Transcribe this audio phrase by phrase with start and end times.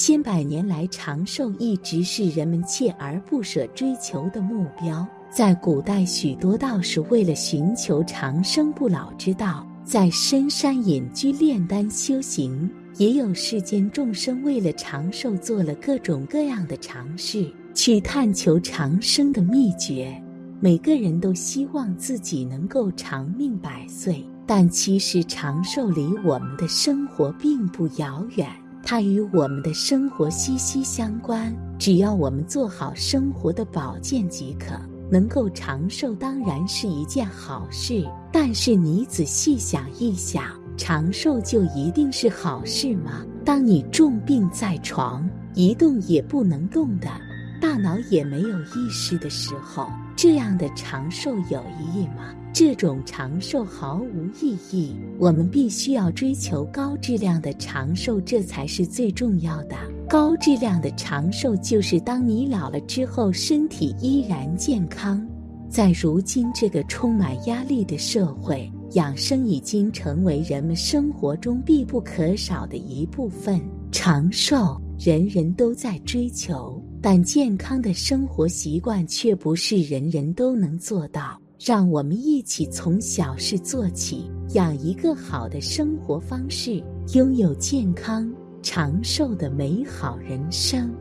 [0.00, 5.04] 千百年来，长寿一直是人们锲而不舍追求的目标。
[5.28, 20.16] 在古代，许多道士为了寻求长生不老之道，在深山隐居炼丹修行；也有世间众生为了长寿，做了各种各样的尝试，去探求长生的秘诀。
[20.60, 28.48] 每个人都希望自己能够长命百岁，但其实长寿离我们的生活并不遥远，
[28.82, 31.54] 它与我们的生活息息相关。
[31.78, 34.74] 只要我们做好生活的保健即可，
[35.10, 38.04] 能够长寿当然是一件好事。
[38.32, 40.44] 但是你仔细想一想，
[40.76, 43.24] 长寿就一定是好事吗？
[43.44, 47.08] 当你重病在床，一动也不能动的，
[47.60, 49.88] 大脑也没有意识的时候。
[50.16, 52.34] 这样的长寿有意义吗？
[52.52, 54.96] 这种长寿毫无意义。
[55.18, 59.76] 我们必须要追求高质量的长寿，这才是最重要的。
[60.08, 65.26] 高质量的长寿就是当你老了之后，身体依然健康。
[65.68, 73.60] 在如今这个充满压力的社会，养生已经成为人们生活中必不可少的一部分。
[73.92, 76.82] 长寿，人人都在追求。
[77.00, 81.40] 但健康的生活习惯却不是人人都能做到。
[81.58, 86.82] 让我们一起从小事做起，养一个好的生活方式，
[87.14, 90.94] 拥有健康长寿的美好人生。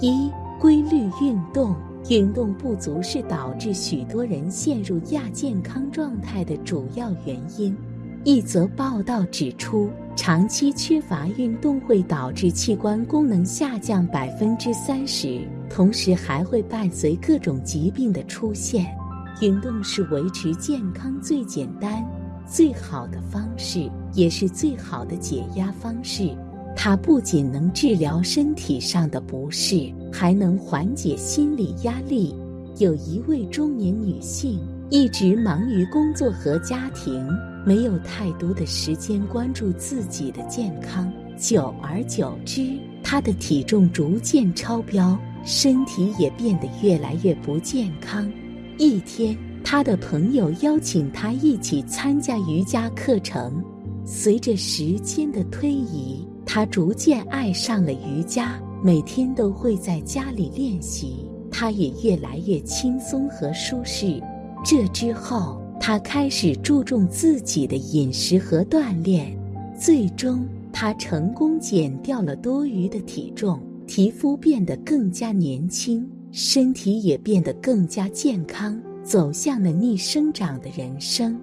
[0.00, 1.74] 一、规律运动。
[2.10, 7.74] 运动不足是导致许多人陷入亚健康状态的主要原因。
[8.24, 15.40] 一则报道指出，长期缺乏运动会导致器官功能下降百分之三十，
[15.70, 18.86] 同时还会伴随各种疾病的出现。
[19.40, 22.04] 运动是维持健康最简单、
[22.46, 26.36] 最好的方式，也是最好的解压方式。
[26.76, 32.34] 它不仅能治疗身体上的不适，还能缓解心理压力。
[32.78, 37.26] 有一位中年女性，一直忙于工作和家庭。
[37.64, 48.30] 没有太多的时间关注自己的健康，久而久之，她的体重逐渐超标，身体也变得越来越不健康。
[48.76, 53.62] 一天，他的朋友邀请他一起参加瑜伽课程。
[54.04, 61.30] 随着时间的推移，他逐渐爱上了瑜伽，每天都会在家里练习。
[61.50, 64.22] 他也越来越轻松和舒适。
[64.64, 65.60] 这之后。
[65.80, 69.36] 他开始注重自己的饮食和锻炼，
[69.78, 81.40] 最终他成功减掉了多余的体重，皮肤变得更加年轻，身体也变得更加健康，走向了逆生长的人生。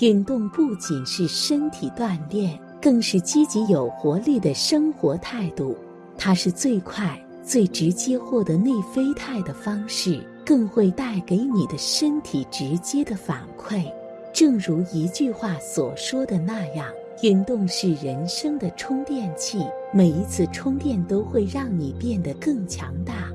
[0.00, 5.74] 运动不仅是身体锻炼，更是积极有活力的生活态度。
[6.18, 10.22] 它是最快、最直接获得内啡肽的方式。
[10.44, 13.90] 更会带给你的身体直接的反馈，
[14.30, 16.86] 正如一句话所说的那样，
[17.22, 19.60] 运动是人生的充电器，
[19.90, 23.32] 每一次充电都会让你变得更强大。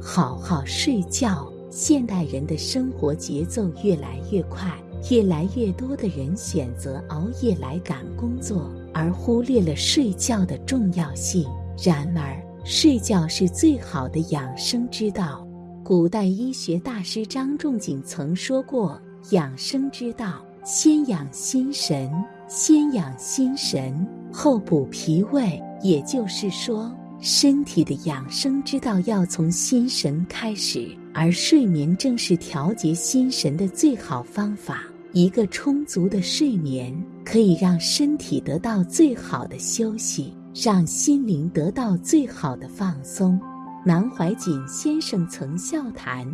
[0.00, 1.46] 好好睡觉。
[1.70, 4.76] 现代人的生活节奏越来越快，
[5.08, 11.46] 越来越多的人选择熬夜来赶工作，而忽略了睡觉的重要性。
[11.80, 15.46] 然而，睡觉是最好的养生之道。
[15.84, 19.00] 古代医学大师张仲景曾说过
[19.30, 22.10] ：“养生之道，先养心神，
[22.48, 34.84] 先养心神，后补脾胃。”也就是说，身体的养生之道要从心神开始，而睡眠正是调节心神的最好方法。
[35.12, 43.38] 一个充足的睡眠可以让身体得到最好的休息，让心灵得到最好的放松。
[43.84, 46.26] 南怀瑾先生曾笑谈：“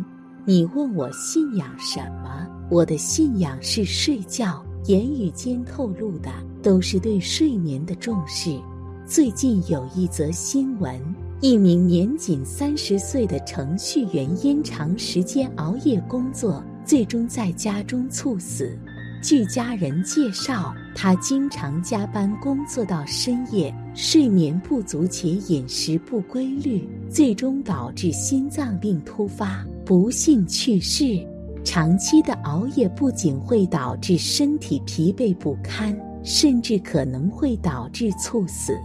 [0.45, 2.47] 你问我信仰什么？
[2.69, 4.63] 我的信仰是睡觉。
[4.85, 6.31] 言语间透露的
[6.63, 8.57] 都是对睡眠的重视。”
[9.07, 11.01] 最近有一则新闻：
[11.39, 18.77] 一名年仅三十岁的程序员因长时间熬夜工作，最终在家中猝死。
[19.23, 31.25] 据家人介绍，他经常加班工作到深夜，睡眠不足且饮食不规律，最终导致心脏病突发，不幸去世。
[31.63, 38.77] 长期的熬夜不仅会导致身体疲惫不堪，甚至可能会导致猝死。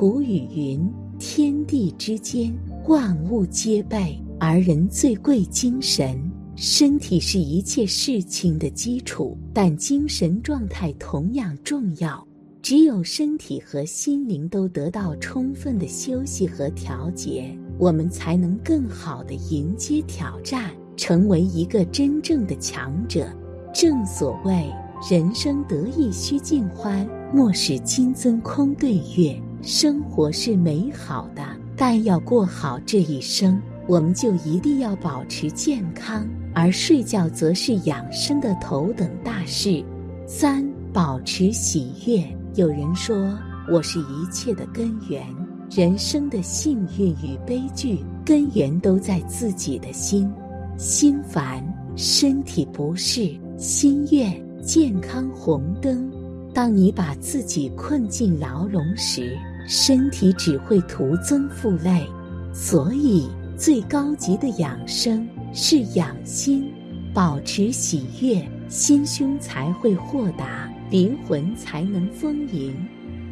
[0.00, 2.50] 古语云：“天地之间，
[2.88, 6.18] 万物皆备，而人最贵精神。”
[6.56, 12.26] 身体是一切事情的基础，但精神状态同样重要。
[12.62, 23.30] 只有身体和心灵都得到充分的休息和调节，我们才能更好的迎接挑战，成为一个真正的强者。
[23.74, 24.66] 正所谓，
[25.10, 29.38] 人生得意须尽欢，莫使金樽空对月。
[29.62, 31.42] 生活是美好的，
[31.76, 36.26] 但要过好这一生，我们就一定要保持健康。
[36.52, 39.84] 而睡觉则是养生的头等大事。
[40.26, 42.24] 三、保持喜悦。
[42.54, 43.38] 有人说，
[43.70, 45.24] 我是一切的根源。
[45.70, 50.28] 人生的幸运与悲剧根源都在自己的心。
[50.76, 51.62] 心烦，
[51.94, 54.28] 身体不适；心悦，
[54.62, 56.10] 健康红灯。
[56.52, 59.38] 当你把自己困进牢笼时，
[59.70, 62.04] 身体只会徒增负累。
[62.52, 65.24] 所以，最高级的养生
[65.54, 66.72] 是养心，
[67.14, 70.68] 保持喜悦，心胸才会豁达。
[70.90, 72.74] 灵魂才能丰盈。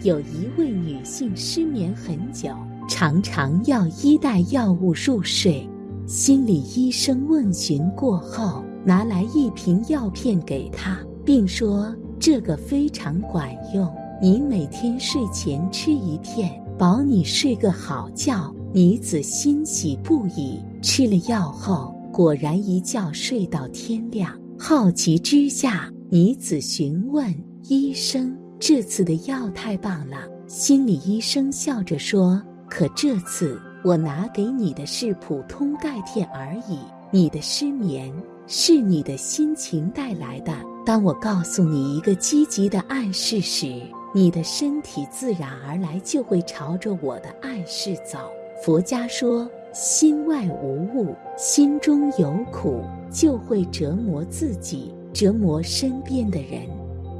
[0.04, 2.50] 有一位女性失眠很久，
[2.88, 5.68] 常常要依赖药物入睡。
[6.06, 24.38] 心理医生问询过后，拿来一瓶药片给她，并说：“这个非常管用，你每天睡前吃一片，保你睡个好觉。”女子欣喜不已，吃了药后，果然一觉睡到天亮。
[24.58, 27.34] 好奇之下，女子询问。
[27.68, 30.18] 医生，这次的药太棒了。
[30.46, 36.78] 心理医生笑着说：“可这次我拿给你的是普通钙片而已。
[37.10, 38.12] 你的失眠
[38.46, 40.52] 是你的心情带来的。
[40.84, 43.82] 当我告诉你一个积极的暗示时，
[44.14, 48.18] 你的身体自然而然就会朝着我的暗示走。”
[48.64, 56.62] 佛家说：“心外无物，心中有苦，就会折磨自己，折磨身边的人。”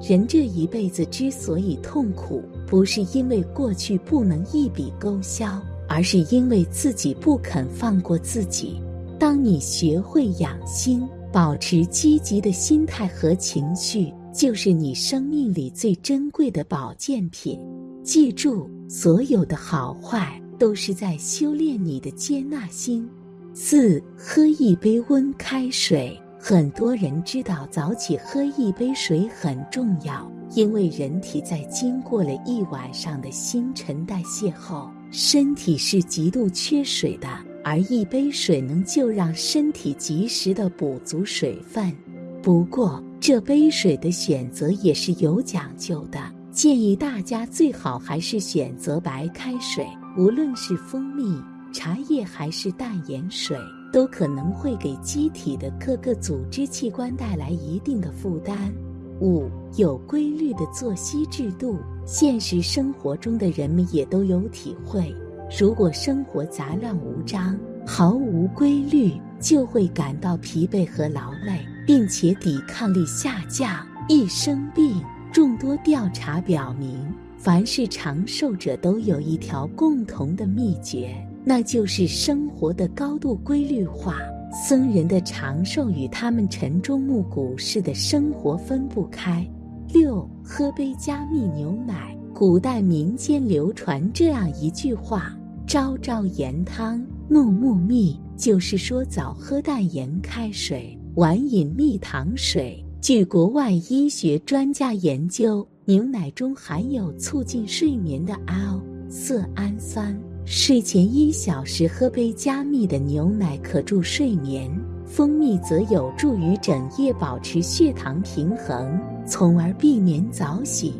[0.03, 8.81] 人这一辈子之所以痛苦，不是因为过去不能一笔勾销，而是因为自己不肯放过自己。
[9.19, 17.59] 当你学会养心，保持积极的心态和情绪，就是你生命里最珍贵的保健品。
[18.05, 23.11] 记住，所有的好坏都是在修炼你的接纳心。
[23.53, 26.17] 四，喝一杯温开水。
[26.39, 37.29] 很多人知道早起喝一杯水很重要，因为人体在经过了一晚上的新陈代谢后，身体是极度缺水的，
[37.65, 41.93] 而一杯水能就让身体及时的补足水分。
[42.41, 46.19] 不过，这杯水的选择也是有讲究的，
[46.51, 49.87] 建议大家最好还是选择白开水，
[50.17, 51.41] 无论是蜂蜜、
[51.73, 53.57] 茶叶还是淡盐水。
[53.91, 58.71] 都可能会给机体的各个组织器官带来一定的负担。
[59.19, 65.11] 五有规律的作息制度，现实生活中的人们也都有体会。
[65.59, 73.75] 如果生活杂乱无章、毫无规律，就会感到疲惫和劳累，并且抵抗力下降，
[74.11, 75.03] 易生病。
[75.33, 77.03] 众多调查表明，
[77.39, 81.17] 凡是长寿者都有一条共同的秘诀。
[81.47, 84.19] 那就是生活的高度规律化。
[84.53, 89.49] 僧人的长寿与他们晨钟暮鼓式的生活分不开。
[89.89, 92.15] 六，喝杯加蜜牛奶。
[92.35, 95.35] 古代民间流传这样一句话
[95.67, 102.81] ：“朝朝盐汤，暮暮蜜。”就是说早喝淡盐开水，晚饮蜜糖水。
[103.01, 110.17] 据国外医学专家研究，牛奶中含有促进睡眠的 L 色氨酸。
[110.45, 114.71] 睡前一小时喝杯加蜜的牛奶可助睡眠，
[115.05, 118.97] 蜂蜜则有助于整夜保持血糖平衡，
[119.27, 120.95] 从而避免早醒。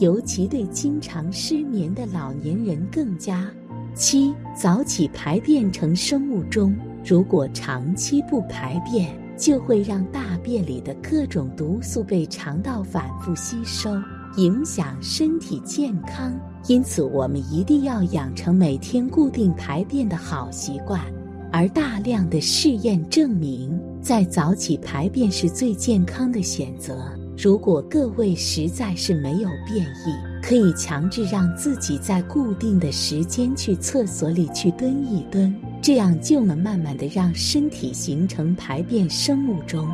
[0.00, 3.50] 尤其对经常失眠的老年人更加。
[3.94, 13.90] 七早起排便成生物钟，如果长期不排便，就会让大便里的各种毒素被肠道反复吸收。
[14.36, 16.32] 影响身体健康，
[16.66, 21.00] 因此我们一定要养成每天固定排便的好习惯。
[21.52, 27.12] 而大量的试验证明，在早起排便是最健康的选择。
[27.36, 39.88] 如果各位实在是没有便意，可以强制让自己在固定的时间去厕所里去蹲一蹲，这样就能慢慢的让身体形成排便生物钟。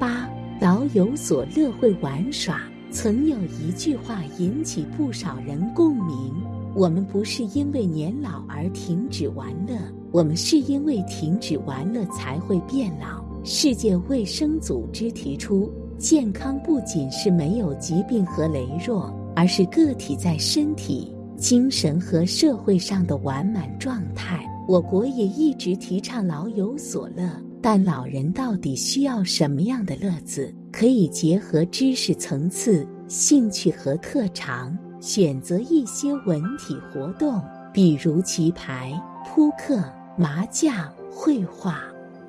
[0.00, 0.28] 八，
[0.60, 2.60] 老有所乐会玩耍。
[2.90, 6.34] 曾有一句话引起不少人共鸣：
[6.74, 9.78] 我们不是因为年老而停止玩乐，
[10.10, 13.24] 我们是因为停止玩乐才会变老。
[13.44, 24.46] 世界卫生组织提出，健康不仅是没有疾病和羸弱，而是个体在身体、精神和社会上的完满状态。
[24.68, 27.28] 我国也一直提倡老有所乐，
[27.60, 30.54] 但老人到底需要什么样的乐子？
[30.70, 38.92] 可以结合知识层次、兴趣和特长，选择一些文体活动，比如棋牌、
[39.26, 39.82] 扑克、
[40.16, 41.82] 麻将、绘画、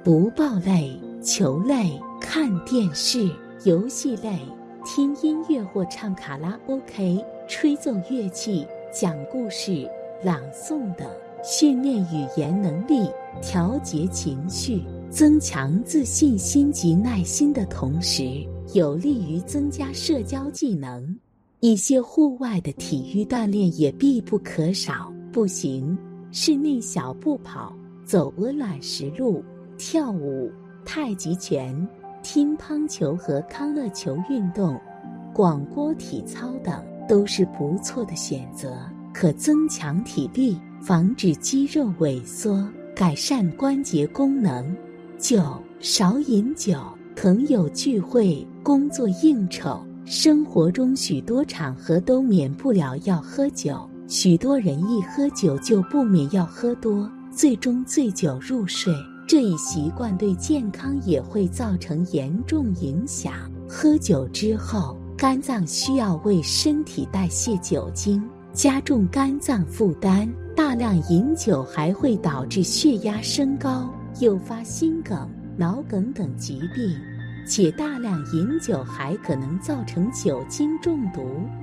[0.03, 3.29] 不报类、球类、看电视、
[3.63, 4.39] 游戏类、
[4.85, 9.89] 听音乐或唱卡拉 OK、吹奏乐器、讲故事、
[10.21, 11.09] 朗诵等。
[11.41, 13.09] 训练语言能力，
[13.41, 18.23] 调节情绪，增强自信心及耐心的同时，
[18.73, 21.17] 有利于增加社交技能。
[21.59, 25.11] 一些户外的体育锻炼也必不可少。
[25.31, 25.97] 步行、
[26.31, 27.75] 室内小步跑、
[28.05, 29.43] 走鹅卵石路、
[29.77, 30.51] 跳舞、
[30.85, 31.75] 太极拳、
[32.23, 34.79] 乒乓球和康乐球运动、
[35.33, 38.75] 广播体操等，都是不错的选择，
[39.13, 40.57] 可增强体力。
[40.81, 44.75] 防止肌肉萎缩，改善关节功能。
[45.17, 45.41] 九，
[45.79, 46.77] 少饮酒。
[47.15, 53.89] 朋友聚会、工作应酬，生活中许多场合都免不了要喝酒。
[54.09, 58.93] 许多人一喝酒就不免要喝多，最终醉酒入睡。
[59.27, 63.33] 这一习惯对健康也会造成严重影响。
[63.67, 70.31] 喝酒之后，肝脏需要为身体代谢酒精，加重肝脏负担。
[70.55, 73.89] 大量饮酒还会导致血压升高，
[74.19, 75.27] 诱发心梗、
[75.57, 76.95] 脑梗等疾病，
[77.47, 81.21] 且大量饮酒还可能造成酒精中毒，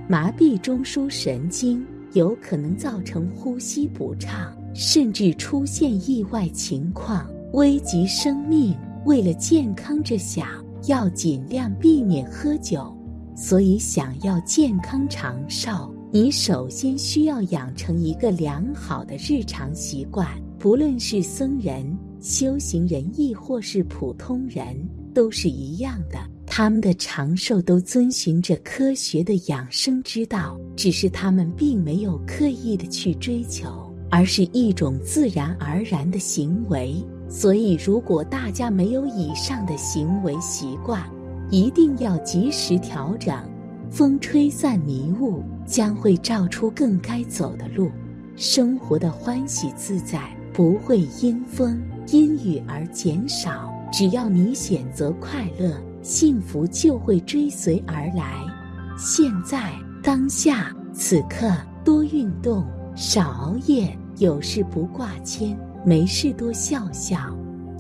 [0.09, 8.77] 麻痹中枢神经，有可能造成呼吸不畅，甚至出现意外情况，危及生命。
[9.07, 10.47] 为了健康着想，
[10.87, 12.95] 要尽量避免喝酒。
[13.35, 15.95] 所以，想要健康长寿。
[16.13, 20.27] 你首先需要养成一个良好的日常习惯，
[20.59, 24.77] 不论是僧人、修行人，亦或是普通人，
[25.15, 26.19] 都是一样的。
[26.45, 36.97] 他们的长寿都遵循着科学的养生之道，只是他们并没有刻意的去追求，而是一种自然而然的行为。
[37.31, 41.01] 所以，如果大家没有以上的行为习惯，
[41.49, 43.35] 一定要及时调整。
[43.89, 47.91] 风吹散迷雾，将会照出更该走的路。
[48.37, 50.21] 生活的欢喜自在
[50.53, 53.73] 不会因风因雨而减少。
[53.93, 55.73] 只要你选择快乐，
[56.03, 58.45] 幸福就会追随而来。
[58.97, 59.73] 现在
[60.03, 61.53] 当下此刻，
[61.85, 67.19] 多运动，少熬夜，有事不挂牵，没事多笑笑，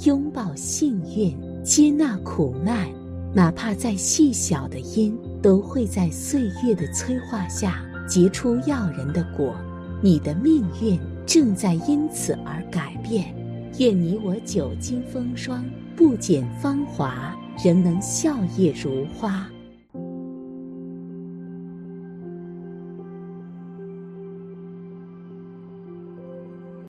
[0.05, 2.89] 拥抱幸运，接纳苦难，
[3.35, 5.17] 哪怕再细小的因。
[5.43, 9.57] 都会在岁月的催化下结出耀人的果，
[10.03, 13.35] 你的命运正在因此而改变。
[13.79, 15.65] 愿你我久经风霜，
[15.97, 19.49] 不减芳华，仍能笑靥如花。